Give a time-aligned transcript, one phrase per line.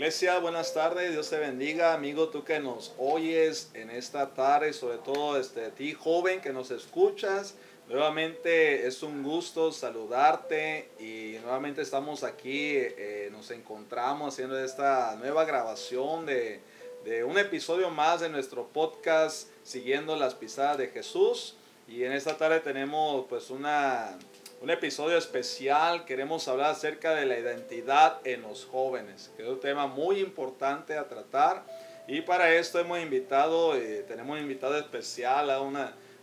[0.00, 4.96] Iglesia, buenas tardes, Dios te bendiga, amigo, tú que nos oyes en esta tarde, sobre
[4.96, 7.54] todo este, ti joven que nos escuchas.
[7.86, 15.44] Nuevamente es un gusto saludarte y nuevamente estamos aquí, eh, nos encontramos haciendo esta nueva
[15.44, 16.62] grabación de,
[17.04, 21.56] de un episodio más de nuestro podcast Siguiendo las pisadas de Jesús.
[21.86, 24.16] Y en esta tarde tenemos pues una
[24.60, 26.04] un episodio especial.
[26.04, 30.98] Queremos hablar acerca de la identidad en los jóvenes, que es un tema muy importante
[30.98, 31.64] a tratar.
[32.06, 35.78] Y para esto hemos invitado, eh, tenemos invitado especial a un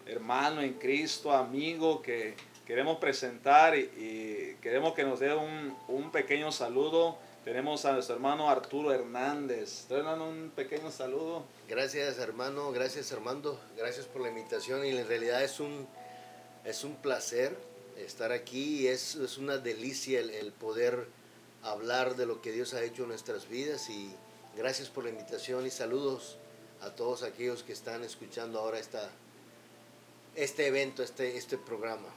[0.05, 6.51] hermano en Cristo, amigo, que queremos presentar y, queremos que nos dé un, un, pequeño
[6.51, 7.17] saludo.
[7.43, 9.89] Tenemos a nuestro hermano Arturo Hernández.
[9.89, 11.45] Hermano, un pequeño saludo.
[11.67, 15.87] Gracias hermano, gracias Armando, gracias por la invitación y en realidad es un,
[16.65, 17.57] es un placer
[17.97, 21.07] estar aquí es, es una delicia el, poder
[21.63, 24.11] hablar de lo que Dios ha hecho en nuestras vidas y
[24.55, 26.37] gracias por la invitación y saludos
[26.81, 29.09] a todos aquellos que están escuchando ahora esta,
[30.35, 32.07] este evento, este, este programa.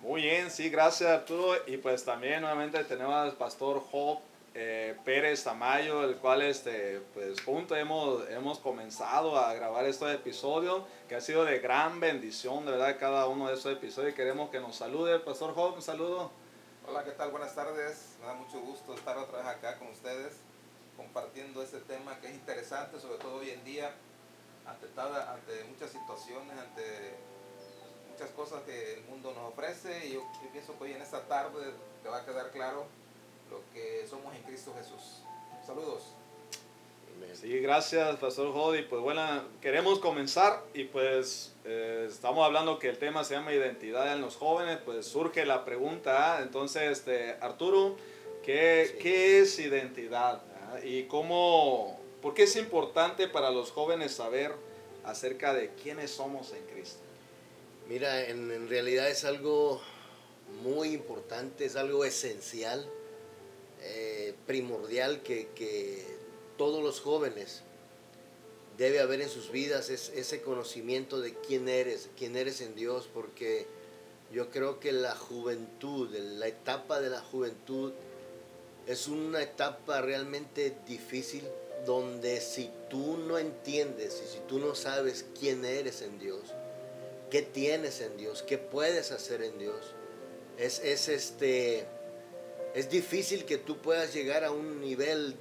[0.00, 1.56] Muy bien, sí, gracias Arturo.
[1.66, 4.20] Y pues también nuevamente tenemos al pastor Job
[4.58, 10.86] eh, Pérez Tamayo, el cual este, pues juntos hemos, hemos comenzado a grabar este episodio,
[11.10, 14.14] que ha sido de gran bendición, de verdad, cada uno de estos episodios.
[14.14, 16.30] Queremos que nos salude, Pastor Job, un saludo.
[16.88, 17.32] Hola, ¿qué tal?
[17.32, 18.16] Buenas tardes.
[18.18, 20.38] Me da mucho gusto estar otra vez acá con ustedes,
[20.96, 23.92] compartiendo este tema que es interesante, sobre todo hoy en día,
[24.64, 27.14] ante, ante muchas situaciones, ante
[28.10, 30.06] muchas cosas que el mundo nos ofrece.
[30.06, 32.86] Y yo, yo pienso que hoy en esta tarde te va a quedar claro
[33.50, 35.22] lo que somos en Cristo Jesús.
[35.66, 36.02] Saludos.
[37.34, 38.82] Sí, gracias, Pastor Jody.
[38.82, 44.12] Pues bueno, queremos comenzar y pues eh, estamos hablando que el tema se llama identidad
[44.14, 47.96] en los jóvenes, pues surge la pregunta, entonces, este, Arturo,
[48.42, 50.42] ¿qué, ¿qué es identidad?
[50.82, 54.52] ¿Y cómo, por qué es importante para los jóvenes saber
[55.04, 57.00] acerca de quiénes somos en Cristo?
[57.88, 59.80] Mira, en, en realidad es algo
[60.62, 62.88] muy importante, es algo esencial
[63.88, 66.16] eh, primordial que,
[66.56, 67.60] todos los jóvenes
[68.78, 73.10] debe haber en sus vidas es ese conocimiento de quién eres, quién eres en Dios,
[73.12, 73.66] porque
[74.32, 77.92] yo creo que la juventud, la etapa de la juventud
[78.86, 81.42] es una etapa realmente difícil
[81.84, 86.40] donde si tú no entiendes y si tú no sabes quién eres en Dios,
[87.30, 89.94] qué tienes en Dios, qué puedes hacer en Dios,
[90.58, 91.86] es, es este
[92.76, 95.34] es difícil que tú puedas llegar a un nivel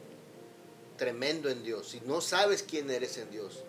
[0.96, 1.90] tremendo en Dios.
[1.90, 3.66] Si no sabes quién eres en Dios,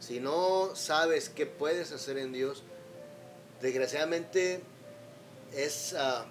[0.00, 2.62] si no sabes qué puedes hacer en Dios,
[3.60, 4.62] desgraciadamente
[5.52, 6.24] es ah,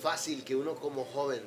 [0.00, 1.42] fácil que uno como joven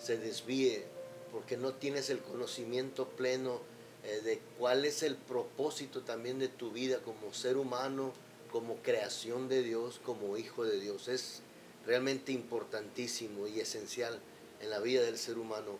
[0.00, 0.84] se desvíe
[1.32, 3.62] porque no tienes el conocimiento pleno
[4.04, 8.12] eh, de cuál es el propósito también de tu vida como ser humano,
[8.52, 11.08] como creación de Dios, como hijo de Dios.
[11.08, 11.42] Es,
[11.86, 14.20] realmente importantísimo y esencial
[14.60, 15.78] en la vida del ser humano,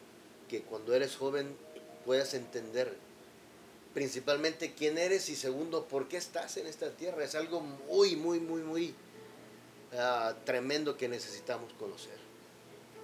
[0.48, 1.56] que cuando eres joven
[2.04, 2.94] puedas entender
[3.94, 7.25] principalmente quién eres y segundo, por qué estás en esta tierra.
[7.25, 8.94] Es algo muy, muy, muy, muy
[9.97, 12.19] ah, tremendo que necesitamos conocer.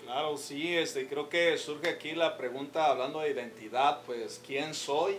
[0.04, 5.18] Claro, sí, este, creo que surge aquí la pregunta hablando de identidad, pues, ¿quién soy?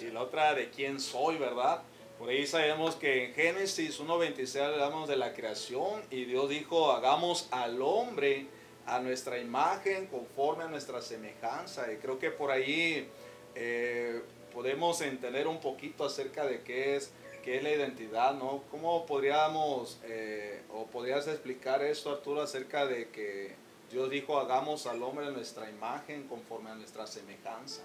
[0.00, 1.82] Y la otra de quién soy, ¿verdad?
[2.22, 7.48] Por ahí sabemos que en Génesis 1.26 hablamos de la creación y Dios dijo, hagamos
[7.50, 8.46] al hombre
[8.86, 11.92] a nuestra imagen, conforme a nuestra semejanza.
[11.92, 13.08] Y creo que por ahí
[13.56, 14.22] eh,
[14.54, 17.10] podemos entender un poquito acerca de qué es,
[17.42, 18.62] qué es la identidad, ¿no?
[18.70, 23.56] ¿Cómo podríamos, eh, o podrías explicar esto, Arturo, acerca de que
[23.90, 27.82] Dios dijo, hagamos al hombre a nuestra imagen, conforme a nuestra semejanza?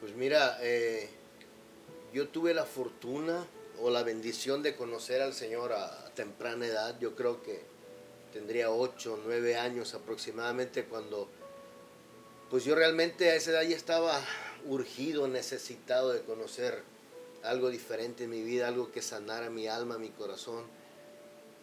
[0.00, 1.08] Pues mira, eh
[2.14, 3.44] yo tuve la fortuna
[3.80, 6.96] o la bendición de conocer al Señor a temprana edad.
[7.00, 7.60] Yo creo que
[8.32, 11.28] tendría 8 o 9 años aproximadamente cuando
[12.50, 14.20] pues yo realmente a esa edad ya estaba
[14.66, 16.84] urgido, necesitado de conocer
[17.42, 20.62] algo diferente en mi vida, algo que sanara mi alma, mi corazón.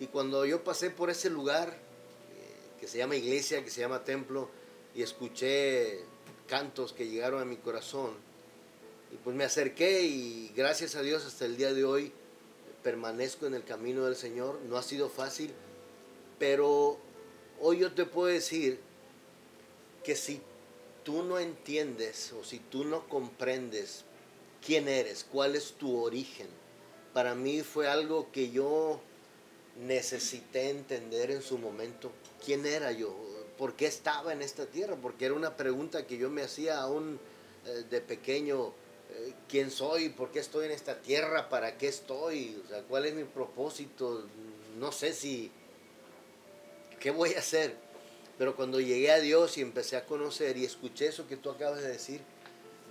[0.02, 4.04] Y cuando yo pasé por ese lugar eh, que se llama iglesia, que se llama
[4.04, 4.50] templo,
[4.94, 6.02] y escuché
[6.48, 8.31] cantos que llegaron a mi corazón,
[9.12, 12.12] y pues me acerqué y gracias a Dios hasta el día de hoy
[12.84, 14.60] permanezco en el camino del Señor.
[14.68, 15.52] No ha sido fácil,
[16.40, 16.98] pero
[17.60, 18.80] hoy yo te puedo decir
[20.04, 20.42] que si
[21.04, 24.04] tú no entiendes o si tú no comprendes
[24.66, 26.48] quién eres, cuál es tu origen,
[27.14, 29.02] para mí fue algo que yo
[29.86, 32.12] necesité entender en su momento.
[32.44, 33.32] ¿Quién era yo?
[33.62, 37.20] por qué estaba en esta tierra, porque era una pregunta que yo me hacía aún
[37.68, 38.74] eh, de pequeño,
[39.48, 40.10] ¿quién soy?
[40.10, 41.50] ¿Por qué estoy en esta tierra?
[41.50, 42.62] ¿Para qué estoy?
[42.66, 44.26] O sea, ¿cuál es mi propósito?
[44.78, 45.52] No sé si,
[47.00, 47.76] ¿qué voy a hacer?
[48.38, 51.82] Pero cuando llegué a Dios y empecé a conocer y escuché eso que tú acabas
[51.82, 52.22] de decir,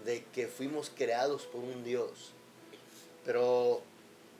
[0.05, 2.33] de que fuimos creados por un Dios.
[3.25, 3.83] Pero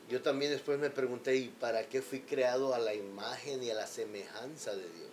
[0.09, 3.75] yo también después me pregunté, ¿y para qué fui creado a la imagen y a
[3.75, 5.11] la semejanza de Dios?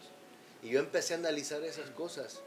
[0.62, 2.40] Y yo empecé a analizar esas cosas.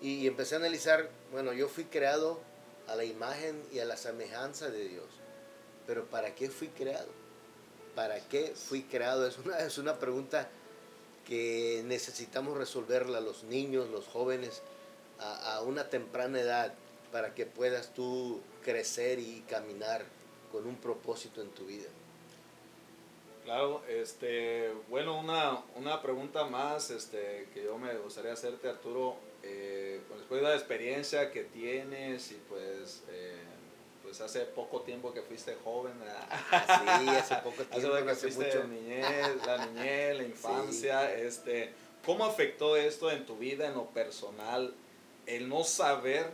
[0.00, 2.40] Y empecé a analizar, bueno, yo fui creado
[2.88, 5.06] a la imagen y a la semejanza de Dios.
[5.86, 7.08] Pero ¿para qué fui creado?
[7.94, 9.26] ¿Para qué fui creado?
[9.26, 10.48] Es una, es una pregunta
[11.26, 14.62] que necesitamos resolverla los niños, los jóvenes,
[15.18, 16.74] a, a una temprana edad,
[17.10, 20.04] para que puedas tú crecer y caminar
[20.52, 21.88] con un propósito en tu vida.
[23.46, 29.14] Claro, este, bueno, una, una pregunta más este, que yo me gustaría hacerte, Arturo,
[29.44, 33.38] eh, después de la experiencia que tienes y pues, eh,
[34.02, 35.92] pues hace poco tiempo que fuiste joven,
[36.50, 38.66] ah, sí, hace poco tiempo, hace, que fuiste mucho.
[38.66, 41.72] Niñez, la niñez, la infancia, este,
[42.04, 44.74] ¿cómo afectó esto en tu vida, en lo personal,
[45.26, 46.32] el no saber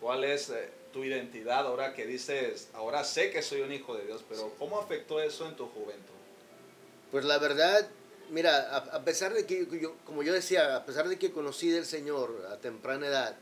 [0.00, 4.04] cuál es eh, tu identidad ahora que dices, ahora sé que soy un hijo de
[4.04, 6.14] Dios, pero ¿cómo afectó eso en tu juventud?
[7.10, 7.88] Pues la verdad,
[8.30, 11.84] mira, a, pesar de que yo, como yo decía, a pesar de que conocí del
[11.84, 13.36] Señor a temprana edad,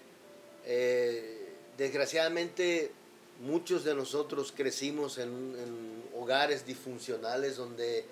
[0.64, 2.92] eh, desgraciadamente
[3.40, 8.04] muchos de nosotros crecimos en, en, hogares disfuncionales donde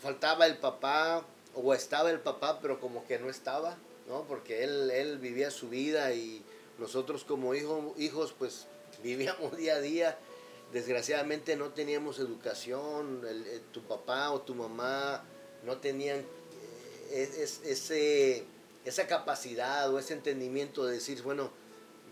[0.00, 3.76] faltaba el papá o estaba el papá, pero como que no estaba,
[4.08, 4.22] ¿no?
[4.22, 6.42] Porque él, él vivía su vida y
[6.78, 8.66] nosotros como hijos pues
[9.02, 10.18] vivíamos día a día.
[10.72, 15.24] Desgraciadamente no teníamos educación, eh, tu papá o tu mamá
[15.64, 16.24] no tenían
[17.10, 18.44] eh, ese,
[18.84, 21.50] esa capacidad o ese entendimiento de decir, bueno,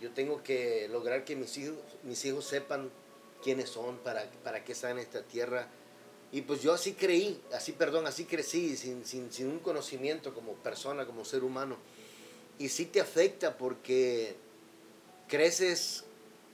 [0.01, 2.91] yo tengo que lograr que mis hijos, mis hijos sepan
[3.43, 5.69] quiénes son, para, para qué están en esta tierra.
[6.33, 10.55] Y pues yo así creí, así, perdón, así crecí, sin, sin, sin un conocimiento como
[10.55, 11.77] persona, como ser humano.
[12.59, 14.37] Y sí te afecta porque
[15.29, 16.05] creces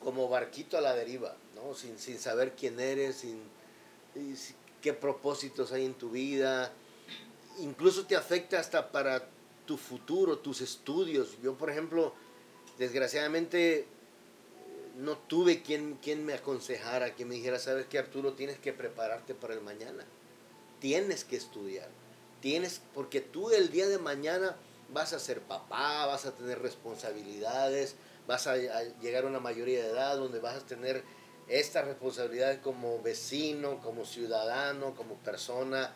[0.00, 1.74] como barquito a la deriva, ¿no?
[1.74, 3.40] sin, sin saber quién eres, sin,
[4.80, 6.72] qué propósitos hay en tu vida.
[7.58, 9.28] Incluso te afecta hasta para
[9.66, 11.36] tu futuro, tus estudios.
[11.42, 12.14] Yo, por ejemplo,
[12.78, 13.86] desgraciadamente
[14.96, 19.34] no tuve quien, quien me aconsejara, que me dijera, sabes que Arturo, tienes que prepararte
[19.34, 20.04] para el mañana.
[20.80, 21.88] Tienes que estudiar.
[22.40, 24.56] Tienes, porque tú el día de mañana
[24.92, 27.96] vas a ser papá, vas a tener responsabilidades,
[28.26, 28.56] vas a,
[29.00, 31.02] llegar a una mayoría de edad donde vas a tener
[31.48, 35.92] esta responsabilidad como vecino, como ciudadano, como persona,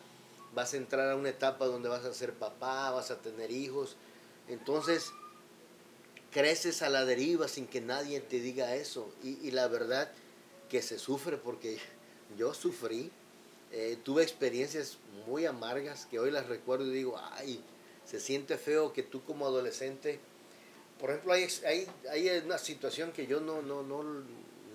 [0.53, 3.95] vas a entrar a una etapa donde vas a ser papá, vas a tener hijos.
[4.47, 5.11] Entonces,
[6.31, 9.09] creces a la deriva sin que nadie te diga eso.
[9.23, 10.11] Y, la verdad
[10.69, 11.77] que se sufre porque
[12.37, 13.11] yo sufrí,
[13.71, 17.63] eh, tuve experiencias muy amargas que hoy las recuerdo y digo, ay,
[18.05, 20.19] se siente feo que tú como adolescente
[21.05, 24.03] por ejemplo, hay, hay, hay una situación que yo no, no, no,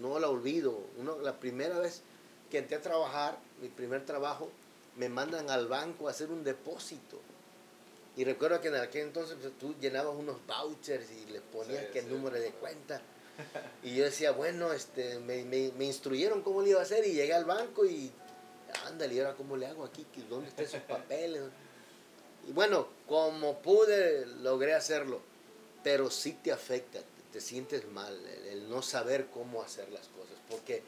[0.00, 0.78] no la olvido.
[0.96, 2.02] Uno, la primera vez
[2.48, 4.48] que entré a trabajar, mi primer trabajo,
[4.94, 7.20] me mandan al banco a hacer un depósito.
[8.16, 11.98] Y recuerdo que en aquel entonces pues, tú llenabas unos vouchers y le ponías que
[11.98, 13.02] el número de cuenta.
[13.82, 17.12] Y yo decía, bueno, este, me, me, me, instruyeron cómo le iba a hacer y
[17.12, 18.08] llegué al banco y,
[18.86, 20.06] ándale, ¿y ahora cómo le hago aquí?
[20.28, 21.42] ¿Dónde están esos papeles?
[22.46, 25.28] Y bueno, como pude, logré hacerlo
[25.82, 27.00] pero sí te afecta,
[27.32, 28.18] te, sientes mal,
[28.50, 30.82] el, no saber cómo hacer las cosas, porque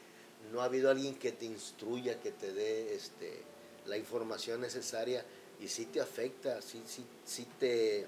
[0.51, 3.41] no ha habido alguien que te instruya, que te dé este,
[3.85, 5.23] la información necesaria
[5.59, 8.05] y sí te afecta, sí, sí, sí te,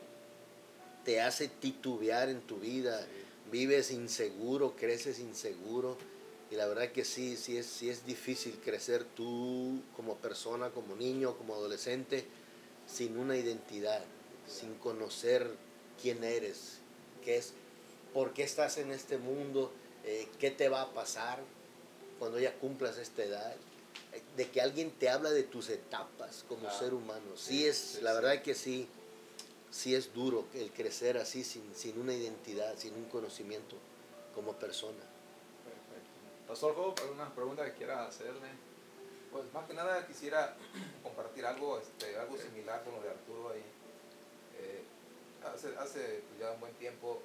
[1.04, 3.06] te hace titubear en tu vida,
[3.52, 5.98] vives inseguro, creces inseguro
[6.52, 10.96] y la verdad que sí, sí es, sí es difícil crecer tú como persona, como
[10.96, 12.26] niño, como adolescente,
[12.88, 14.04] sin una identidad,
[14.48, 15.50] sin conocer
[16.02, 16.80] quién eres,
[17.24, 17.54] qué es,
[18.14, 19.72] por qué estás en este mundo,
[20.04, 21.40] eh, qué te va a pasar
[22.20, 23.56] cuando ya cumplas esta edad,
[24.14, 27.36] eh, de que alguien te habla de tus etapas como ser humano.
[27.36, 28.88] Sí, es, la verdad que sí,
[29.72, 33.76] sí es duro el crecer así sin, sin una identidad, sin un conocimiento
[34.34, 35.04] como persona.
[35.64, 36.48] Perfecto.
[36.48, 38.48] Pastor Job, ¿alguna pregunta que quiera hacerle?
[39.32, 40.56] Pues más que nada quisiera
[41.04, 43.75] compartir algo, este, algo similar con lo de Arturo ahí
[45.54, 47.22] hace, hace pues, ya un buen tiempo,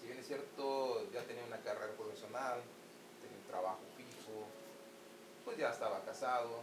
[0.00, 2.60] si bien es cierto, ya tenía una carrera profesional,
[3.22, 4.46] tenía un trabajo fijo,
[5.44, 6.62] pues ya estaba casado,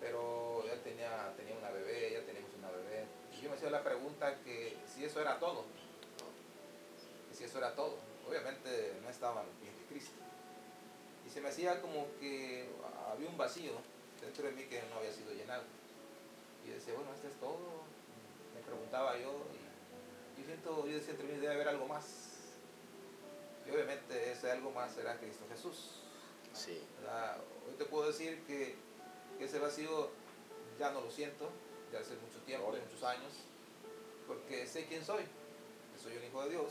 [0.00, 3.04] pero ya tenía, tenía una bebé, ya teníamos una bebé.
[3.36, 5.64] Y yo me hacía la pregunta que si eso era todo.
[7.30, 7.96] Y si eso era todo.
[8.28, 10.20] Obviamente no estaban los pies de Cristo.
[11.26, 12.66] Y se me hacía como que
[13.12, 13.72] había un vacío
[14.20, 15.64] dentro de mí que no había sido llenado.
[16.66, 17.90] Y decía, bueno, este es todo.
[18.60, 19.46] Me preguntaba yo.
[20.36, 22.04] Y yo siento, yo decía entre mí, debe haber algo más.
[23.66, 26.02] Y obviamente ese algo más era Cristo Jesús.
[26.52, 26.82] Sí.
[27.66, 28.74] Hoy te puedo decir que,
[29.38, 30.10] que ese vacío
[30.78, 31.48] ya no lo siento,
[31.90, 33.32] de hace mucho tiempo, muchos años,
[34.26, 36.70] porque sé quién soy, que soy un hijo de Dios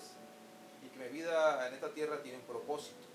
[0.84, 3.10] y que mi vida en esta tierra tiene un propósito.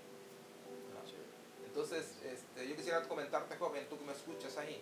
[1.65, 4.81] Entonces, este, yo quisiera comentarte, joven, tú que me escuchas ahí,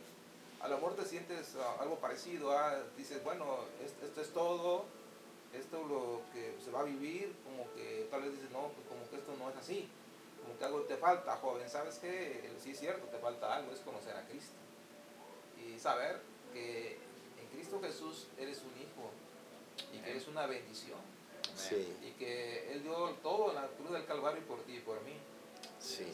[0.63, 3.45] a lo mejor te sientes ah, algo parecido, ah, dices, bueno,
[3.83, 4.85] esto, es todo,
[5.53, 8.87] esto es lo que se va a vivir, como que tal vez dices, no, pues
[8.87, 9.89] como que esto no es así,
[10.41, 12.49] como que algo te falta, joven, ¿sabes qué?
[12.63, 14.55] Sí es cierto, te falta algo, es conocer a Cristo
[15.59, 16.21] y saber
[16.53, 16.97] que
[17.41, 19.11] en Cristo Jesús eres un hijo
[19.93, 20.99] y que eres una bendición.
[22.01, 25.13] Y que Él dio todo en la cruz del Calvario por ti y por mí.
[25.79, 26.05] Sí.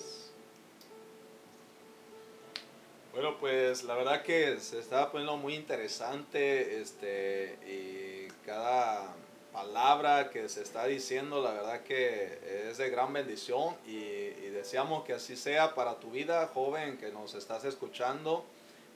[3.13, 9.15] Bueno, pues la verdad que se está poniendo muy interesante este, y cada
[9.51, 15.03] palabra que se está diciendo, la verdad que es de gran bendición y, y deseamos
[15.03, 18.45] que así sea para tu vida, joven, que nos estás escuchando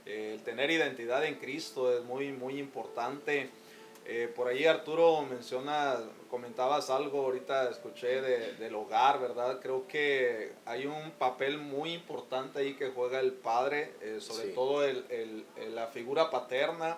[0.06, 3.50] el tener identidad en Cristo es muy, muy importante.
[4.06, 5.98] Eh, por ahí Arturo menciona,
[6.30, 9.60] comentabas algo, ahorita escuché del hogar, ¿verdad?
[9.62, 14.84] Creo que hay un papel muy importante ahí que juega el padre, eh, sobre todo
[14.84, 16.98] el, la figura paterna,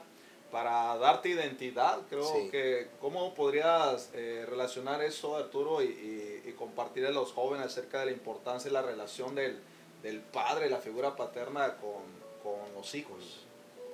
[0.51, 1.99] para darte identidad.
[2.09, 7.99] Creo que, ¿cómo podrías eh, relacionar eso, Arturo, y, y, compartir a los jóvenes acerca
[7.99, 9.59] de la importancia y la relación del,
[10.01, 12.03] del padre, la figura paterna con,
[12.43, 13.39] con los hijos.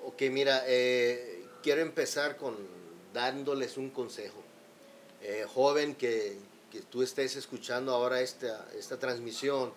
[0.04, 2.58] Ok, mira, eh, quiero empezar con
[3.14, 4.42] dándoles un consejo.
[5.22, 6.38] Eh, joven que,
[6.72, 9.72] que, tú estés escuchando ahora esta, esta transmisión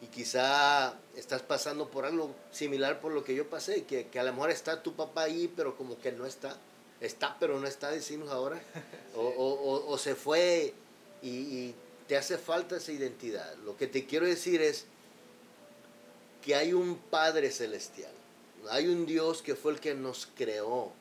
[0.00, 4.24] y quizá estás pasando por algo similar por lo que yo pasé, que, que, a
[4.24, 6.56] lo mejor está tu papá ahí, pero como que no está.
[7.00, 8.60] Está, pero no está, decimos ahora.
[9.14, 10.74] o, o, o, se fue
[11.22, 11.74] y, y
[12.06, 13.54] te hace falta esa identidad.
[13.64, 14.86] Lo que te quiero decir es,
[16.48, 18.12] que hay un Padre celestial,
[18.70, 20.92] hay un Dios que fue el que nos creó.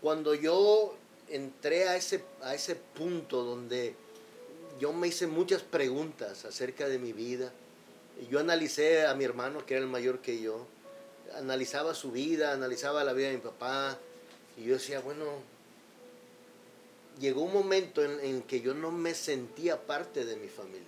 [0.00, 0.94] Cuando yo
[1.28, 3.94] entré a ese, a ese punto donde
[4.80, 7.52] yo me hice muchas preguntas acerca de mi vida,
[8.30, 10.66] yo analicé a mi hermano, que era el mayor que yo,
[11.36, 13.98] analizaba su vida, analizaba la vida de mi papá,
[14.56, 15.24] y yo decía, bueno,
[17.20, 20.86] llegó un momento en, en que yo no me sentía parte de mi familia.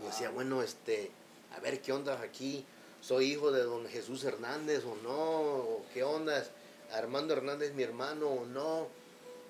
[0.00, 1.10] Yo decía, bueno, este,
[1.56, 2.64] a ver qué onda aquí,
[3.00, 6.44] soy hijo de don Jesús Hernández o no, qué onda,
[6.92, 8.88] Armando Hernández mi hermano o no,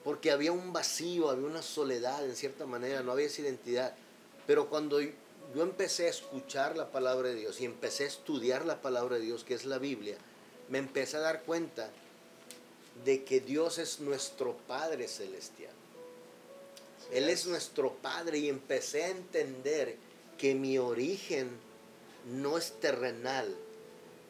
[0.04, 3.94] porque había un vacío, había una soledad en cierta manera, no había esa identidad.
[4.46, 8.80] Pero cuando yo empecé a escuchar la palabra de Dios y empecé a estudiar la
[8.80, 10.16] palabra de Dios, que es la Biblia,
[10.68, 11.90] me empecé a dar cuenta
[13.04, 15.72] de que Dios es nuestro Padre Celestial.
[17.12, 19.96] Él es nuestro Padre y empecé a entender
[20.38, 21.50] que mi origen
[22.32, 23.54] no es terrenal,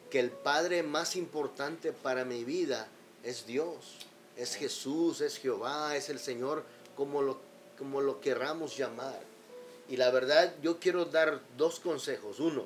[0.09, 2.87] que el Padre más importante para mi vida
[3.23, 3.97] es Dios,
[4.37, 6.63] es Jesús, es Jehová, es el Señor,
[6.95, 7.39] como lo,
[7.77, 9.19] como lo querramos llamar.
[9.89, 12.39] Y la verdad, yo quiero dar dos consejos.
[12.39, 12.65] Uno,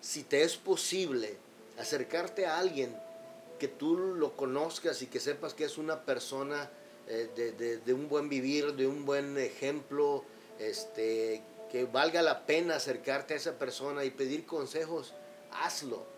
[0.00, 1.36] si te es posible
[1.78, 2.96] acercarte a alguien
[3.58, 6.70] que tú lo conozcas y que sepas que es una persona
[7.06, 10.24] eh, de, de, un buen vivir, de un buen ejemplo,
[10.58, 15.12] este, que valga la pena acercarte a esa persona y pedir consejos,
[15.52, 16.13] hazlo.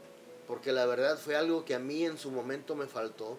[0.47, 3.39] Porque la verdad fue algo que a mí en su momento me faltó.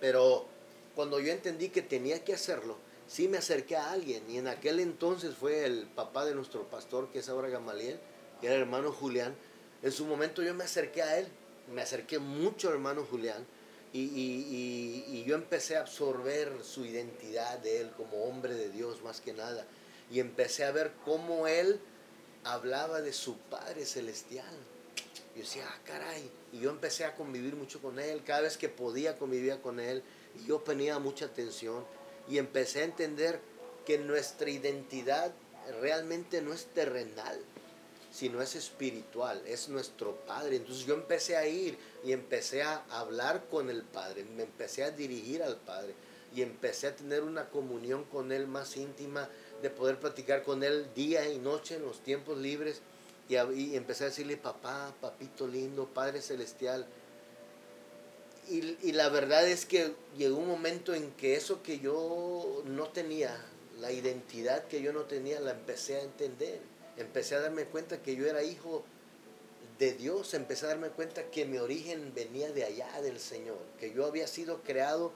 [0.00, 0.46] Pero
[0.94, 4.28] cuando yo entendí que tenía que hacerlo, sí me acerqué a alguien.
[4.28, 7.98] Y en aquel entonces fue el papá de nuestro pastor, que es ahora Gamaliel,
[8.40, 9.34] que era el hermano Julián.
[9.82, 11.28] En su momento yo me acerqué a él.
[11.72, 13.46] Me acerqué mucho al hermano Julián.
[13.92, 18.68] Y, y, y, y yo empecé a absorber su identidad de él como hombre de
[18.68, 19.66] Dios más que nada
[20.10, 21.80] y empecé a ver cómo él
[22.44, 24.54] hablaba de su Padre Celestial.
[25.34, 26.30] Yo decía, ah, caray.
[26.52, 28.22] Y yo empecé a convivir mucho con él.
[28.24, 30.02] Cada vez que podía convivía con él.
[30.38, 31.84] Y yo ponía mucha atención.
[32.28, 33.40] Y empecé a entender
[33.86, 35.32] que nuestra identidad
[35.80, 37.38] realmente no es terrenal,
[38.10, 39.42] sino es espiritual.
[39.46, 40.56] Es nuestro Padre.
[40.56, 44.24] Entonces yo empecé a ir y empecé a hablar con el Padre.
[44.24, 45.94] Me empecé a dirigir al Padre.
[46.34, 49.28] Y empecé a tener una comunión con Él más íntima
[49.62, 52.80] de poder platicar con él día y noche en los tiempos libres
[53.30, 56.86] y, empecé a decirle, papá, papito lindo, Padre Celestial.
[58.48, 63.36] y, la verdad es que llegó un momento en que eso que yo no tenía,
[63.80, 66.60] la identidad que yo no tenía, la empecé a entender.
[66.96, 68.84] Empecé a darme cuenta que yo era hijo
[69.78, 73.92] de Dios, empecé a darme cuenta que mi origen venía de allá del Señor, que
[73.94, 75.12] yo había sido creado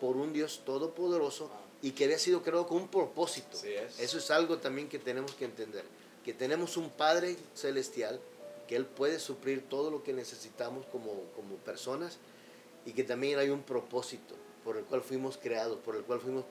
[0.00, 1.50] por un Dios todopoderoso
[1.82, 3.58] y que había sido creado con un propósito.
[3.98, 5.84] Eso es algo también que tenemos que entender,
[6.28, 8.20] que tenemos un Padre celestial,
[8.66, 12.18] que Él puede suplir todo lo que necesitamos como, como personas
[12.84, 16.44] y que también hay un propósito por el cual fuimos creados, por el cual fuimos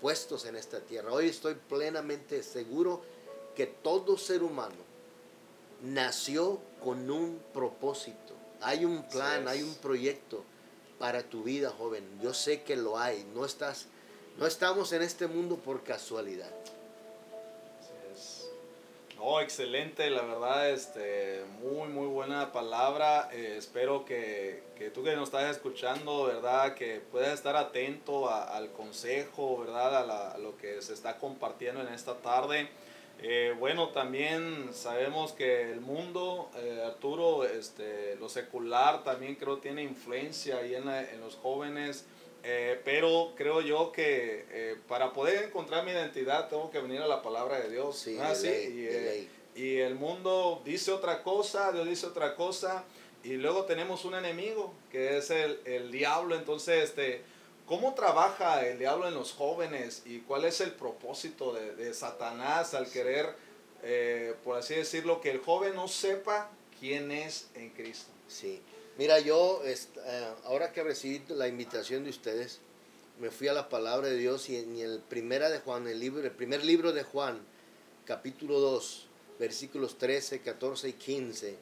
[0.00, 1.12] puestos en esta tierra.
[1.12, 3.02] Hoy estoy plenamente seguro
[3.56, 4.76] que todo ser humano
[5.82, 8.32] nació con un propósito.
[8.60, 10.44] Hay un plan, hay un proyecto
[11.00, 12.04] para tu vida, joven.
[12.22, 13.28] Yo sé que lo hay.
[13.34, 13.86] No estás
[14.38, 16.52] no estamos en este mundo por casualidad.
[19.16, 23.30] No, excelente, la verdad, este, muy, muy buena palabra.
[23.32, 26.74] Eh, espero que, que, tú que nos estás escuchando, ¿verdad?
[26.74, 30.10] Que puedas estar atento al consejo, ¿verdad?
[30.10, 32.68] A, lo que se está compartiendo en esta tarde.
[33.22, 39.82] Eh, bueno, también sabemos que el mundo, eh, Arturo, este, lo secular también creo tiene
[39.82, 42.04] influencia ahí en, en los jóvenes.
[42.48, 47.08] Eh, pero creo yo que eh, para poder encontrar mi identidad tengo que venir a
[47.08, 47.98] la palabra de Dios.
[47.98, 52.84] Sí, eh, y, el mundo dice otra cosa, Dios dice otra cosa.
[53.24, 56.36] Y luego tenemos un enemigo que es el, el diablo.
[56.36, 57.22] Entonces, este,
[57.66, 60.04] ¿cómo trabaja el diablo en los jóvenes?
[60.06, 63.34] ¿Y cuál es el propósito de, de Satanás al querer,
[64.44, 66.48] por así decirlo, que el joven no sepa
[66.78, 68.12] quién es en Cristo?
[68.28, 68.62] Sí.
[68.98, 69.76] Mira, yo eh,
[70.44, 72.60] ahora que recibí la invitación de ustedes,
[73.20, 76.22] me fui a la palabra de Dios y en el primera de Juan, el libro,
[76.22, 77.40] el primer libro de Juan,
[78.06, 79.06] capítulo 2,
[79.38, 81.56] versículos 13, 14 y 15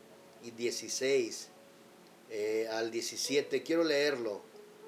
[0.44, 1.48] y 16
[2.30, 4.40] eh, al 17, quiero leerlo.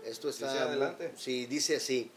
[0.05, 1.13] Esto está dice adelante.
[1.17, 2.11] Sí, dice así: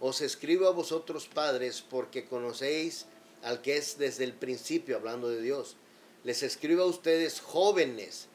[0.00, 3.06] Os escribo a vosotros padres porque conocéis
[3.42, 5.76] al que es desde el principio hablando de Dios.
[6.24, 8.26] Les escribo a ustedes jóvenes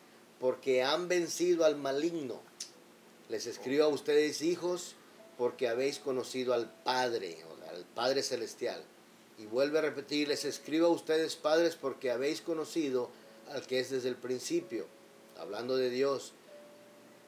[0.41, 2.41] porque han vencido al maligno.
[3.29, 4.95] Les escribo a ustedes hijos
[5.37, 7.37] porque habéis conocido al Padre,
[7.69, 8.83] al Padre Celestial.
[9.37, 13.09] Y vuelve a repetir, les escribo a ustedes padres porque habéis conocido
[13.51, 14.87] al que es desde el principio,
[15.37, 16.33] hablando de Dios.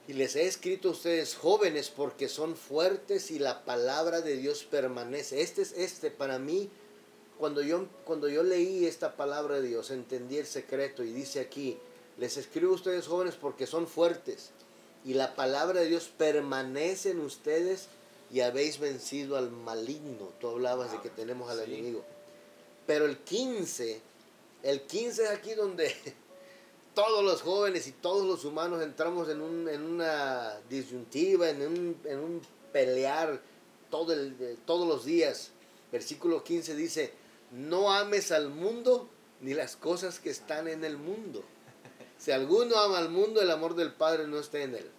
[0.07, 4.63] Y les he escrito a ustedes jóvenes porque son fuertes y la palabra de Dios
[4.63, 5.41] permanece.
[5.41, 6.69] Este es este para mí
[7.37, 11.77] cuando yo cuando yo leí esta palabra de Dios, entendí el secreto y dice aquí,
[12.17, 14.51] les escribo a ustedes jóvenes porque son fuertes
[15.05, 17.87] y la palabra de Dios permanece en ustedes
[18.31, 20.31] y habéis vencido al maligno.
[20.39, 22.03] Tú hablabas de que tenemos al enemigo.
[22.87, 24.01] Pero el 15,
[24.63, 25.93] el 15 es aquí donde
[26.95, 33.41] todos los jóvenes y todos los humanos entramos en, una disyuntiva, en un, pelear
[33.89, 34.15] todo
[34.65, 35.51] todos los días.
[35.91, 37.13] Versículo 15 dice,
[37.51, 39.09] no ames al mundo
[39.41, 41.43] ni las cosas que están en el mundo.
[42.23, 44.89] Si alguno ama al mundo, el amor del Padre no está en él.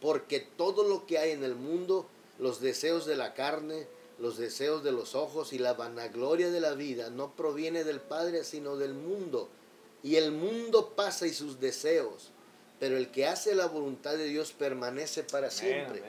[0.00, 2.08] Porque todo lo que hay en el mundo,
[2.40, 3.86] los deseos de la carne,
[4.18, 8.42] los deseos de los ojos y la vanagloria de la vida, no proviene del Padre,
[8.42, 9.48] sino del mundo.
[10.02, 12.30] Y el mundo pasa y sus deseos,
[12.80, 16.02] pero el que hace la voluntad de Dios permanece para siempre.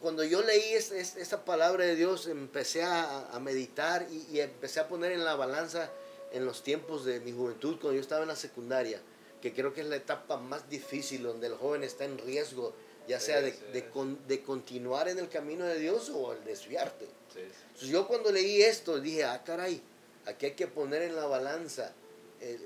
[0.00, 5.12] Cuando yo leí esta palabra de Dios, empecé a, meditar y, y empecé a poner
[5.12, 5.92] en la balanza
[6.32, 9.00] en los tiempos de mi juventud, cuando yo estaba en la secundaria
[9.44, 12.72] que creo que es la etapa más difícil donde el joven está en riesgo,
[13.06, 17.06] ya sea de, de, continuar en el camino de Dios o el desviarte.
[17.36, 19.82] Entonces yo cuando leí esto dije, ah, caray,
[20.24, 21.92] aquí hay que poner en la balanza
[22.40, 22.58] eh,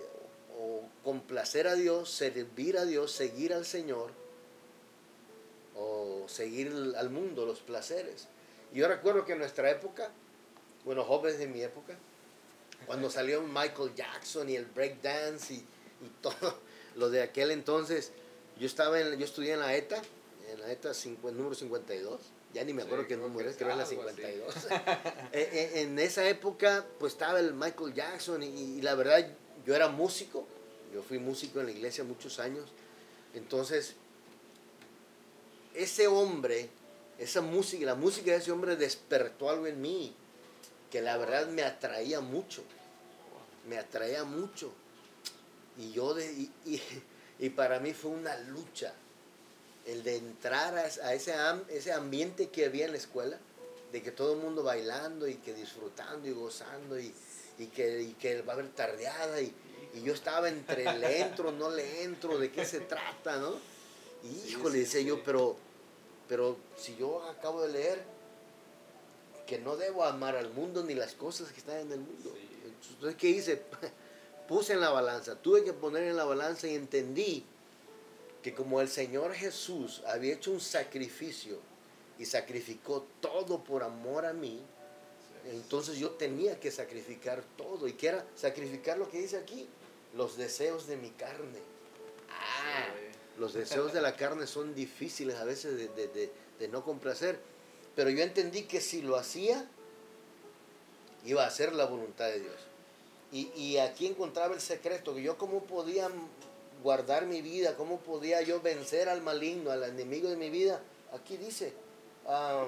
[0.56, 4.12] o complacer a Dios, servir a Dios, seguir al Señor
[5.74, 8.28] o seguir al mundo, los placeres.
[8.72, 10.12] Yo recuerdo que en nuestra época,
[10.84, 11.96] bueno, jóvenes de mi época,
[12.86, 16.67] cuando salió Michael Jackson y el breakdance y, y todo,
[16.98, 18.10] lo de aquel entonces,
[18.58, 20.02] yo estaba en, yo estudié en la ETA,
[20.52, 22.20] en la ETA número 52,
[22.52, 24.56] ya ni me acuerdo qué número es, creo que es la 52.
[25.32, 29.26] Eh, eh, en, esa época, pues estaba el Michael Jackson y, la verdad,
[29.64, 30.46] yo era músico,
[30.92, 32.64] yo fui músico en la iglesia muchos años,
[33.34, 33.94] entonces,
[35.74, 36.68] ese hombre,
[37.18, 40.14] esa música, la música de ese hombre despertó algo en mí,
[40.90, 42.64] que la verdad me atraía mucho,
[43.68, 44.72] me atraía mucho.
[45.78, 46.48] Y yo, de,
[47.38, 48.92] y, para mí fue una lucha
[49.86, 51.34] el de entrar a, ese,
[51.68, 53.38] ese ambiente que había en la escuela,
[53.92, 57.14] de que todo el mundo bailando y que disfrutando y gozando y,
[57.74, 59.54] que, que va a haber tardeada y,
[60.04, 63.54] yo estaba entre le entro, no le entro, de qué se trata, ¿no?
[64.46, 65.22] Híjole, sí, dice yo, sí.
[65.24, 65.56] pero,
[66.28, 68.04] pero si yo acabo de leer
[69.46, 72.34] que no debo amar al mundo ni las cosas que están en el mundo.
[72.90, 73.62] Entonces, ¿qué hice?
[74.48, 77.44] Puse en la balanza, tuve que poner en la balanza y entendí
[78.42, 81.58] que como el Señor Jesús había hecho un sacrificio
[82.18, 84.62] y sacrificó todo por amor a mí,
[85.50, 87.86] entonces yo tenía que sacrificar todo.
[87.88, 88.26] ¿Y qué era?
[88.36, 89.68] Sacrificar lo que dice aquí,
[90.16, 91.58] los deseos de mi carne.
[92.30, 92.88] Ah,
[93.38, 97.38] los deseos de la carne son difíciles a veces de, de- de- de no complacer.
[97.94, 99.64] Pero yo entendí que si lo hacía,
[101.24, 102.56] iba a hacer la voluntad de Dios.
[103.32, 106.08] Y, y aquí encontraba el secreto, que yo cómo podía
[106.82, 110.80] guardar mi vida, cómo podía yo vencer al maligno, al enemigo de mi vida.
[111.12, 111.72] Aquí dice,
[112.26, 112.66] ah,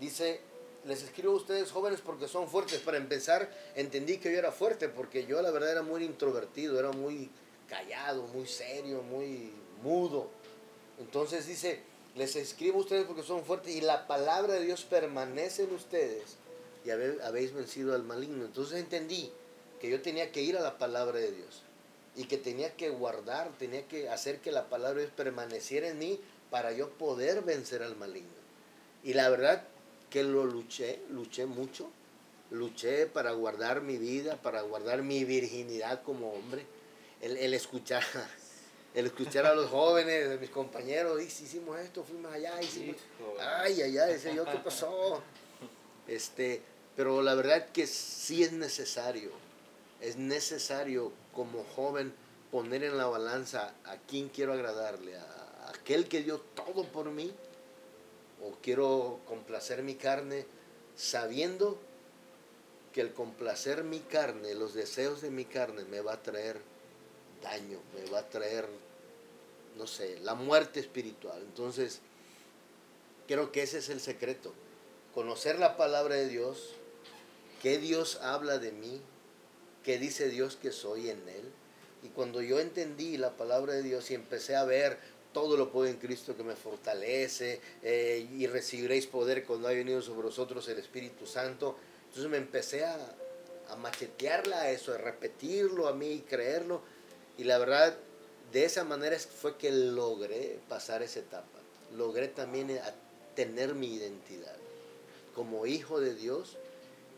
[0.00, 0.40] dice,
[0.84, 2.80] les escribo a ustedes jóvenes porque son fuertes.
[2.80, 6.90] Para empezar, entendí que yo era fuerte porque yo la verdad era muy introvertido, era
[6.92, 7.30] muy
[7.68, 10.28] callado, muy serio, muy mudo.
[10.98, 11.80] Entonces dice,
[12.16, 16.36] les escribo a ustedes porque son fuertes y la palabra de Dios permanece en ustedes
[16.84, 18.44] y habéis vencido al maligno.
[18.44, 19.32] Entonces entendí
[19.82, 21.64] que yo tenía que ir a la palabra de Dios
[22.14, 25.98] y que tenía que guardar, tenía que hacer que la palabra de Dios permaneciera en
[25.98, 26.20] mí
[26.52, 28.30] para yo poder vencer al maligno.
[29.02, 29.64] Y la verdad
[30.08, 31.90] que lo luché, luché mucho,
[32.52, 36.64] luché para guardar mi vida, para guardar mi virginidad como hombre,
[37.20, 38.04] el, el escuchar,
[38.94, 42.98] el escuchar a los jóvenes, a mis compañeros, "Y si hicimos esto, fuimos allá, hicimos...
[43.40, 45.20] Ay, ay, ay, decía yo, ¿qué pasó?
[46.06, 46.60] Este,
[46.96, 49.30] pero la verdad que sí es necesario,
[50.02, 52.12] es necesario como joven
[52.50, 57.32] poner en la balanza a quién quiero agradarle, a, aquel que dio todo por mí,
[58.42, 60.44] o quiero complacer mi carne,
[60.96, 61.78] sabiendo
[62.92, 66.60] que el complacer mi carne, los deseos de mi carne me va a traer
[67.40, 68.68] daño, me va a traer,
[69.76, 71.40] no sé, la muerte espiritual.
[71.40, 72.00] Entonces,
[73.28, 74.52] creo que ese es el secreto.
[75.14, 76.74] Conocer la palabra de Dios,
[77.62, 79.00] qué Dios habla de mí,
[79.84, 81.50] qué dice Dios que soy en Él.
[82.02, 84.98] Y cuando yo entendí la palabra de Dios y empecé a ver
[85.32, 90.02] todo lo puedo en Cristo que me fortalece eh, y recibiréis poder cuando haya venido
[90.02, 91.76] sobre vosotros el Espíritu Santo,
[92.08, 92.98] entonces me empecé a,
[93.70, 96.82] a machetearla a eso, a repetirlo a mí y creerlo.
[97.38, 97.96] Y la verdad,
[98.52, 101.58] de esa manera fue que logré pasar esa etapa.
[101.96, 102.94] Logré también eh, a
[103.34, 104.56] tener mi identidad
[105.34, 106.58] como hijo de Dios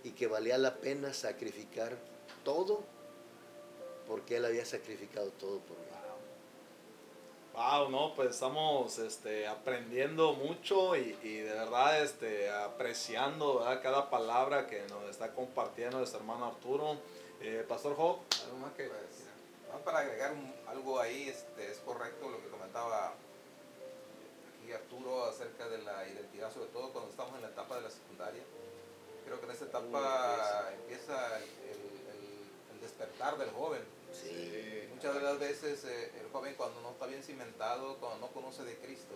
[0.04, 1.96] y que valía la pena sacrificar
[2.44, 2.82] todo
[4.06, 5.84] porque Él había sacrificado todo por mí.
[7.54, 13.80] Wow, no, pues estamos este, aprendiendo mucho y, y de verdad este, apreciando ¿verdad?
[13.80, 16.96] cada palabra que nos está compartiendo nuestro hermano Arturo.
[17.40, 19.00] Eh, Pastor Job, algo más que Pues,
[19.68, 23.12] vamos para agregar un- algo ahí, este, es correcto lo que comentaba
[24.62, 27.90] aquí Arturo acerca de la identidad, sobre todo cuando estamos en la etapa de la
[27.90, 28.42] secundaria.
[29.26, 31.73] Creo que en esta etapa empieza el
[32.84, 33.82] despertar del joven.
[34.12, 34.88] Sí.
[34.94, 38.62] Muchas de las veces eh, el joven cuando no está bien cimentado, cuando no conoce
[38.64, 39.14] de Cristo,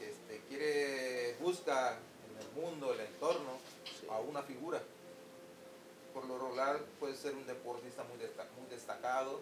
[0.00, 1.98] este, quiere, busca
[2.30, 4.06] en el mundo, el entorno, Sí.
[4.10, 4.80] a una figura.
[6.14, 9.40] Por lo regular puede ser un deportista muy, desta- muy destacado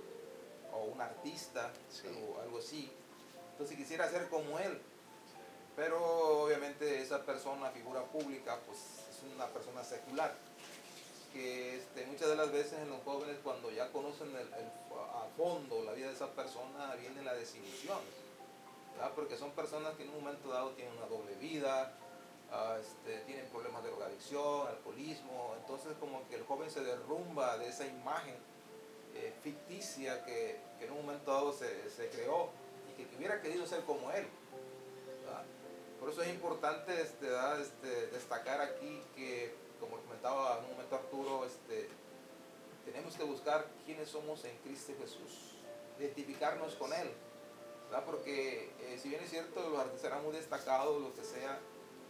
[0.73, 2.09] o un artista, Sí.
[2.09, 2.91] algo, algo así.
[3.53, 4.81] Entonces quisiera ser como él.
[5.77, 8.79] Pero obviamente esa persona, figura pública, pues
[9.11, 10.35] es una persona secular.
[11.33, 15.27] Que este, muchas de las veces en los jóvenes cuando ya conocen el- el- a
[15.37, 17.99] fondo la vida de esa persona viene la desilusión.
[18.95, 19.13] ¿verdad?
[19.15, 21.93] Porque son personas que en un momento dado tienen una doble vida,
[22.51, 27.69] ah, este, tienen problemas de drogadicción, alcoholismo, entonces como que el joven se derrumba de
[27.69, 28.35] esa imagen
[29.15, 32.51] eh, ficticia que, en un momento dado se, se creó
[32.91, 34.27] y que, hubiera querido ser como él.
[36.01, 37.29] Por eso es importante este.
[37.61, 41.89] Este, destacar aquí que, como comentaba en un momento Arturo, este,
[42.85, 45.57] tenemos que buscar quiénes somos en Cristo Jesús,
[45.99, 47.11] identificarnos con Él.
[47.91, 48.05] ¿verdad?
[48.05, 51.59] Porque eh, si bien es cierto, los artistas serán muy destacados, lo que sea,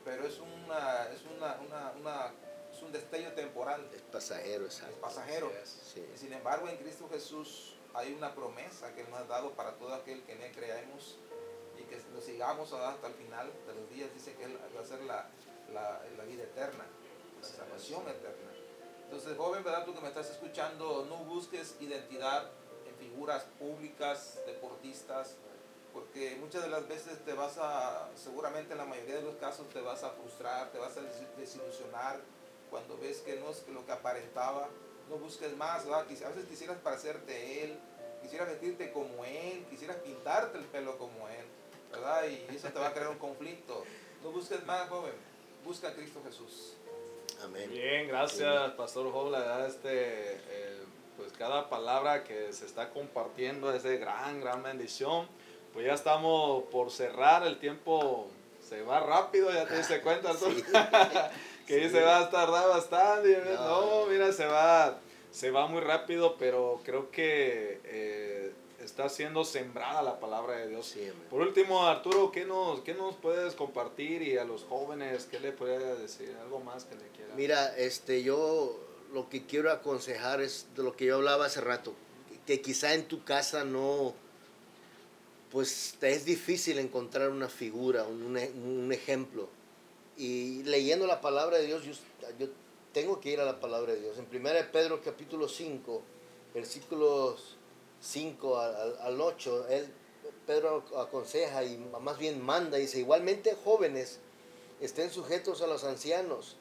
[0.05, 2.33] pero es, una, es, una, una, una-
[2.73, 5.01] es un destello temporal, Es pasajero, es exacto.
[5.01, 5.51] pasajero.
[5.65, 6.05] Sí.
[6.17, 9.95] Sin embargo, en Cristo Jesús hay una promesa que Él nos ha dado para todo
[9.95, 11.17] aquel que en Él creemos
[11.79, 14.13] y que lo sigamos hasta el final de los días.
[14.15, 15.29] Dice que Él va a ser la,
[15.73, 16.85] la, la vida eterna,
[17.41, 18.51] la salvación eterna.
[19.05, 19.85] Entonces, joven, ¿verdad?
[19.85, 22.51] Tú que me estás escuchando, no busques identidad
[22.87, 25.37] en figuras públicas, deportistas,
[25.93, 29.69] porque muchas de las veces te vas a, seguramente en la mayoría de los casos
[29.71, 32.21] te vas a frustrar, te vas a des- desilusionar
[32.71, 34.69] cuando ves que no es lo que aparentaba.
[35.09, 36.01] No busques más, ¿verdad?
[36.01, 37.79] A veces quisieras parecerte él,
[38.21, 41.47] quisieras vestirte como él, quisieras pintarte el pelo como él.
[41.91, 42.25] ¿verdad?
[42.29, 43.83] Y eso te va a crear un conflicto.
[44.23, 45.15] No busques más, joven.
[45.65, 46.75] Busca a Cristo Jesús.
[47.45, 47.71] Amén.
[47.71, 49.31] Bien, gracias, Pastor Job.
[49.31, 50.79] La verdad, este, eh,
[51.17, 55.29] pues cada palabra que se está compartiendo es de gran, gran bendición.
[55.73, 58.29] Pues ya estamos por cerrar, el tiempo
[58.67, 60.35] se va rápido, ya te diste cuenta?
[60.35, 60.63] Sí.
[61.67, 61.91] que Sí.
[61.91, 63.41] se va a tardar bastante.
[63.57, 64.07] No, No.
[64.07, 64.99] mira, se va,
[65.31, 68.48] se va muy rápido, pero creo que eh,
[68.89, 70.87] está siendo sembrada la palabra de Dios.
[70.87, 71.11] Sí.
[71.31, 75.53] Por último, Arturo, ¿qué nos, ¿qué nos puedes compartir y a los jóvenes, qué le
[75.53, 76.35] puedes decir?
[76.43, 77.37] ¿Algo más que le quieras?
[77.37, 78.79] Mira, este, yo
[79.13, 81.95] lo que quiero aconsejar es de lo que yo hablaba hace rato,
[82.47, 84.15] que quizá en tu casa no,
[85.51, 89.49] pues te es difícil encontrar una figura, un, un ejemplo.
[90.17, 91.93] Y leyendo la palabra de Dios, yo,
[92.39, 92.49] yo
[92.93, 94.17] tengo que ir a la palabra de Dios.
[94.19, 96.03] En 1 Pedro capítulo 5,
[96.55, 97.58] versículos
[98.01, 99.89] 5 al, al- al 8, él,
[100.47, 104.19] Pedro aconseja y más bien manda, dice, igualmente jóvenes,
[104.81, 106.57] estén sujetos a los ancianos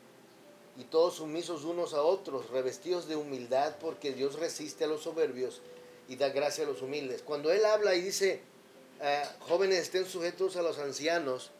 [0.77, 5.61] y todos sumisos unos a otros, revestidos de humildad, porque Dios resiste a los soberbios
[6.09, 7.21] y da gracia a los humildes.
[7.21, 8.41] Cuando Él habla y dice,
[9.01, 11.51] eh, jóvenes estén sujetos a los ancianos,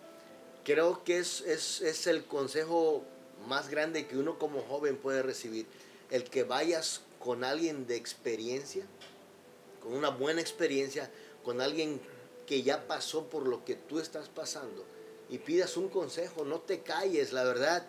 [0.64, 3.04] creo que es, es, es el consejo
[3.48, 5.66] más grande que uno como joven puede recibir.
[6.12, 8.86] El que vayas con alguien de experiencia,
[9.82, 11.10] con una buena experiencia,
[11.44, 12.00] con alguien
[12.46, 14.86] que ya pasó por lo que tú estás pasando
[15.30, 17.86] y pidas un consejo, no te calles, la verdad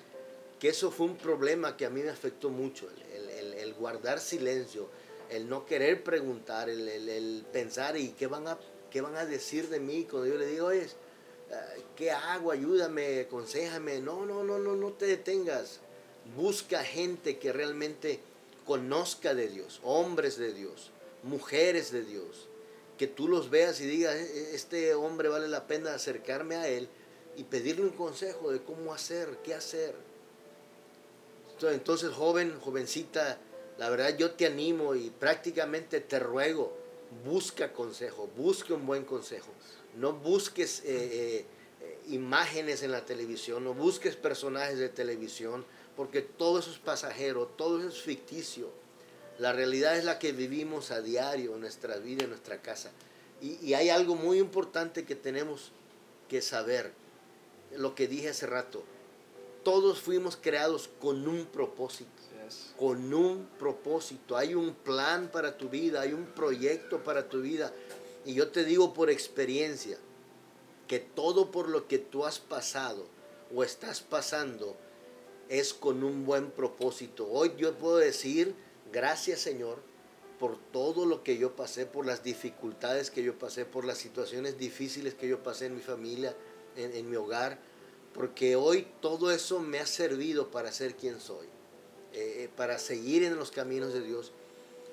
[0.59, 4.19] que eso fue un problema que a mí me afectó mucho, el, el- el guardar
[4.21, 4.89] silencio,
[5.31, 8.59] el no querer preguntar, el, el- pensar y qué van, a,
[8.91, 11.55] qué van a decir de mí cuando yo le digo, oye, eh,
[11.97, 12.51] ¿qué hago?
[12.51, 14.01] Ayúdame, aconsejame.
[14.01, 15.79] No, no, no, no, no te detengas.
[16.37, 18.21] Busca gente que realmente
[18.67, 20.91] conozca de Dios, hombres de Dios,
[21.23, 22.49] mujeres de Dios,
[22.97, 26.89] que tú los veas y digas, "E- este hombre vale la pena acercarme a él
[27.37, 29.95] y pedirle un consejo de cómo hacer, qué hacer.
[31.61, 33.39] Entonces, joven, jovencita,
[33.79, 36.73] la verdad yo te animo y prácticamente te ruego,
[37.25, 39.49] busca consejo, busca un buen consejo.
[39.97, 41.45] No busques eh,
[41.81, 45.65] eh, imágenes en la televisión, no busques personajes de televisión,
[45.97, 48.69] porque todo eso es pasajero, todo eso es ficticio.
[49.39, 52.91] La realidad es la que vivimos a diario en nuestra vida, en nuestra casa.
[53.41, 55.71] Y, y hay algo muy importante que tenemos
[56.29, 56.93] que saber,
[57.77, 58.83] lo que dije hace rato.
[59.63, 62.19] Todos fuimos creados con un propósito
[62.79, 67.73] con un propósito, hay un plan para tu vida, hay un proyecto para tu vida.
[68.25, 69.99] Y yo te digo por experiencia
[70.87, 73.07] que todo por lo que tú has pasado
[73.55, 74.77] o estás pasando
[75.49, 77.29] es con un buen propósito.
[77.31, 78.55] Hoy yo puedo decir,
[78.93, 79.79] gracias Señor,
[80.39, 84.59] por todo lo que yo pasé, por las dificultades que yo pasé, por las situaciones
[84.59, 86.35] difíciles que yo pasé en mi familia,
[86.77, 87.59] en, en mi hogar,
[88.15, 91.47] porque hoy todo eso me ha servido para ser quien soy
[92.15, 94.33] eh, para seguir en los caminos de Dios.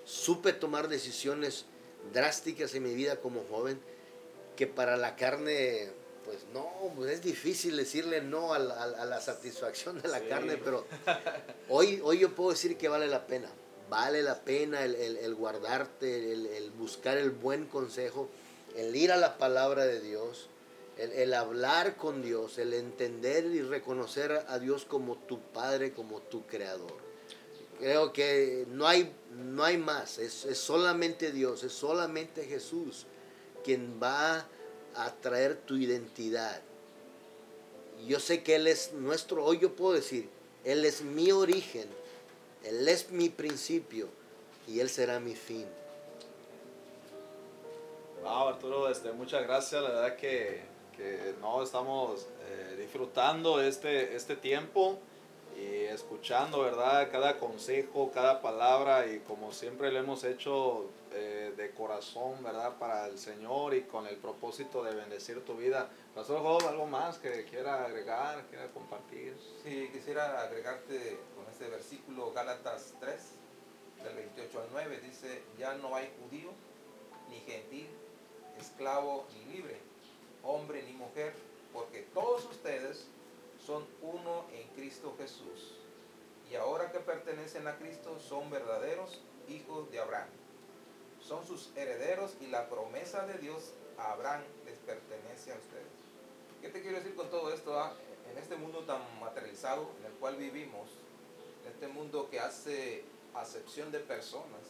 [0.03, 1.65] Supe tomar decisiones
[2.13, 3.79] drásticas en mi vida como joven,
[4.55, 5.89] que para la carne,
[6.25, 10.25] pues no, pues es difícil decirle no a la, a la satisfacción de la Sí.
[10.27, 10.85] carne, pero
[11.69, 13.49] hoy, hoy yo puedo decir que vale la pena.
[13.89, 18.29] Vale la pena el, el- el guardarte, el, el buscar el buen consejo,
[18.75, 20.47] el ir a la palabra de Dios,
[20.97, 26.45] el, hablar con Dios, el entender y reconocer a Dios como tu Padre, como tu
[26.47, 26.93] Creador.
[27.79, 33.05] Creo que no hay, no hay más, es, es solamente Dios, es solamente Jesús
[33.63, 34.47] quien va
[34.95, 36.61] a traer tu identidad.
[38.07, 40.29] Yo sé que Él es nuestro, hoy yo puedo decir,
[40.63, 41.87] Él es mi origen,
[42.65, 44.09] Él es mi principio
[44.67, 45.65] y Él será mi fin.
[48.23, 49.83] Wow, Arturo, este, muchas gracias.
[49.83, 50.61] La verdad que,
[50.97, 54.97] que no estamos eh, disfrutando este, este tiempo
[55.55, 57.09] y escuchando, ¿verdad?
[57.11, 62.77] Cada consejo, cada palabra y como siempre lo hemos hecho eh, de corazón, ¿verdad?
[62.77, 65.87] Para el Señor y con el propósito de bendecir tu vida.
[66.13, 69.37] Pastor Job, ¿algo más que quiera agregar, quiera compartir?
[69.63, 71.19] Sí, quisiera agregarte
[71.55, 73.15] este versículo Gálatas 3,
[74.03, 76.49] del 28 al 9, dice, ya no hay judío,
[77.29, 77.87] ni gentil,
[78.59, 79.77] esclavo ni libre,
[80.43, 81.33] hombre ni mujer,
[81.71, 83.07] porque todos ustedes
[83.65, 85.77] son uno en Cristo Jesús.
[86.51, 90.27] Y ahora que pertenecen a Cristo son verdaderos hijos de Abraham.
[91.21, 95.95] Son sus herederos y la promesa de Dios a Abraham les pertenece a ustedes.
[96.61, 97.79] ¿Qué te quiero decir con todo esto?
[97.79, 97.93] ah?
[98.29, 100.89] En este mundo tan materializado en el cual vivimos,
[101.67, 104.61] este mundo que hace acepción de personas,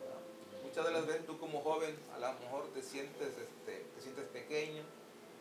[0.00, 0.62] ¿verdad?
[0.62, 4.24] muchas de las veces tú como joven a lo mejor te sientes, este, te sientes
[4.26, 4.82] pequeño,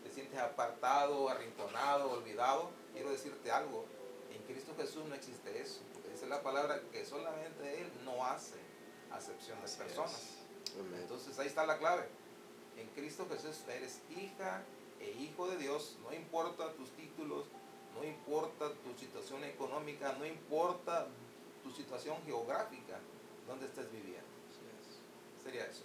[0.03, 3.86] te sientes apartado, arrinconado, olvidado, quiero decirte algo.
[4.34, 5.82] En Cristo Jesús no existe eso.
[5.93, 8.55] Porque dice la palabra que solamente Él no hace
[9.12, 10.38] acepción de personas.
[11.01, 12.08] Entonces ahí está la clave.
[12.77, 14.63] En Cristo Jesús eres hija
[14.99, 15.97] e hijo de Dios.
[16.03, 17.45] No importa tus títulos,
[17.95, 21.08] no importa tu situación económica, no importa
[21.63, 22.99] tu situación geográfica
[23.47, 24.28] donde estés viviendo.
[25.43, 25.84] Sería eso.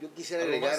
[0.00, 0.78] Yo quisiera agregar,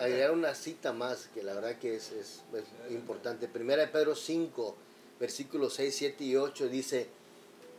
[0.00, 2.42] agregar, una cita más, que la verdad que es, es,
[2.90, 3.48] importante.
[3.48, 4.76] Primera de Pedro 5,
[5.18, 7.08] versículos 6, 7 y 8 dice,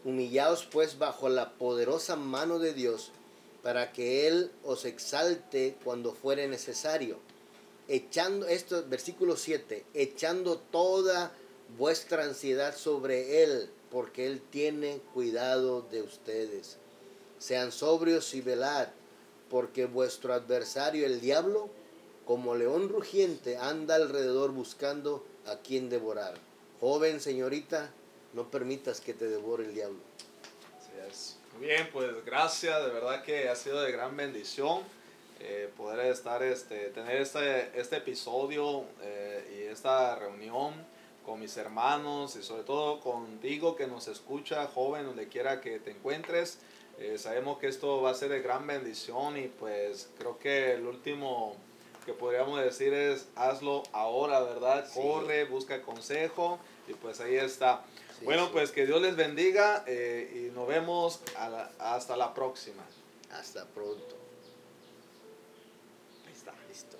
[0.04, 3.12] humillaos pues bajo la poderosa mano de Dios,
[3.62, 7.18] para que Él os exalte cuando fuere necesario.
[7.88, 11.32] Echando, esto, versículo 7, echando toda
[11.78, 16.78] vuestra ansiedad sobre Él, porque Él tiene cuidado de ustedes.
[17.40, 18.90] Sean sobrios y velad
[19.50, 21.70] porque vuestro adversario, el diablo,
[22.26, 26.34] como león rugiente, anda alrededor buscando a quien devorar.
[26.80, 27.92] Joven, señorita,
[28.34, 30.00] no permitas que te devore el diablo.
[31.08, 34.82] Así bien, pues gracias, de verdad que ha sido de gran bendición
[35.40, 40.74] eh, poder estar, este, tener este, este episodio eh, y esta reunión
[41.26, 45.92] con mis hermanos y sobre todo contigo que nos escucha, joven, donde quiera que te
[45.92, 46.60] encuentres.
[47.00, 50.86] Eh, sabemos que esto va a ser de gran bendición y pues creo que el
[50.86, 51.56] último
[52.06, 54.88] que podríamos decir es hazlo ahora, ¿verdad?
[54.94, 57.84] Corre, busca consejo y pues ahí está.
[58.24, 61.22] bueno, pues que Dios les bendiga eh, y nos vemos
[61.80, 62.84] hasta la próxima.
[63.32, 64.16] Hasta pronto.
[66.28, 66.54] Ahí está.
[66.68, 66.98] Listo.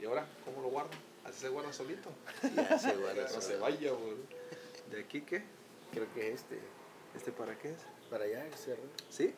[0.00, 1.11] ¿Y ahora cómo lo guardo?
[1.32, 2.10] ¿Así se guarda solito?
[2.54, 3.22] Ya se guarda.
[3.22, 3.90] no se vaya,
[4.90, 5.42] ¿De aquí qué?
[5.90, 6.60] Creo que este.
[7.16, 7.78] ¿Este para qué es?
[8.10, 8.82] para allá, cerro.
[9.08, 9.34] ¿Sí?